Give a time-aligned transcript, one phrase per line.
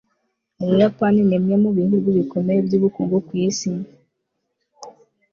[0.61, 3.69] ubuyapani nimwe mubihugu bikomeye byubukungu ku isi